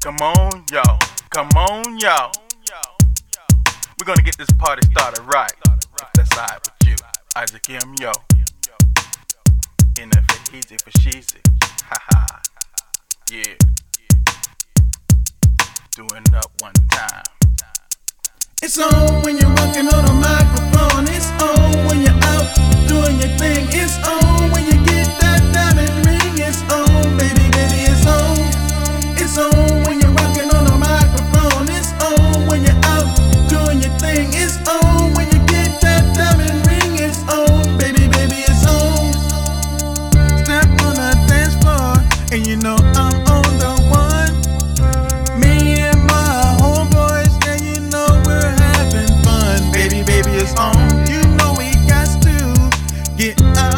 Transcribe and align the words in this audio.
Come 0.00 0.16
on, 0.18 0.64
y'all. 0.70 0.98
Come 1.30 1.48
on, 1.56 1.98
y'all. 1.98 2.30
We're 3.98 4.06
gonna 4.06 4.22
get 4.22 4.38
this 4.38 4.50
party 4.56 4.86
started 4.92 5.24
right. 5.24 5.52
If 5.66 6.12
that's 6.14 6.38
alright 6.38 6.60
with 6.62 6.88
you. 6.88 6.94
Isaac 7.34 7.68
M. 7.68 7.94
Yo. 8.00 8.12
NF 9.94 10.30
for 10.30 10.56
easy 10.56 10.76
for 10.76 10.90
sheezy. 10.90 11.40
Haha. 11.82 12.26
yeah. 13.32 13.54
Doing 15.96 16.24
up 16.36 16.52
one 16.60 16.74
time. 16.90 17.24
It's 18.62 18.78
on 18.78 19.22
when 19.22 19.36
you're 19.38 19.52
walking 19.54 19.88
on 19.88 20.07
and 42.38 42.46
you 42.46 42.56
know 42.56 42.76
I'm 42.94 43.14
on 43.26 43.58
the 43.58 43.74
one. 43.90 45.40
Me 45.40 45.80
and 45.80 46.00
my 46.04 46.56
homeboys, 46.60 47.34
and 47.48 47.60
you 47.60 47.80
know 47.90 48.06
we're 48.24 48.54
having 48.62 49.08
fun. 49.24 49.72
Baby, 49.72 50.04
baby, 50.04 50.30
it's 50.38 50.54
on. 50.54 50.76
You 51.08 51.22
know 51.36 51.54
we 51.58 51.74
got 51.88 52.06
to 52.22 53.16
get 53.16 53.42
up. 53.58 53.77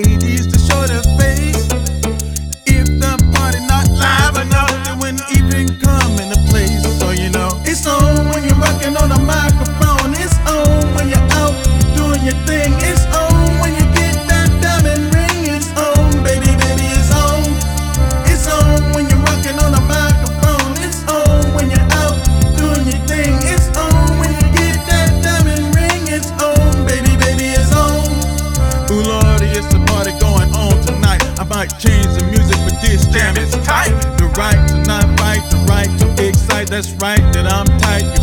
that's 36.71 36.93
right 36.93 37.19
that 37.33 37.51
I'm 37.51 37.65
tight. 37.79 38.20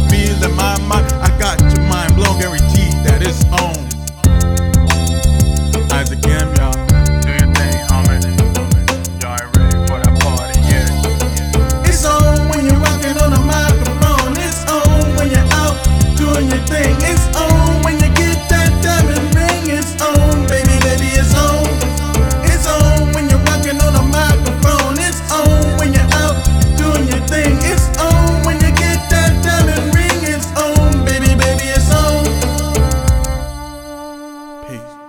Peace. 34.69 35.08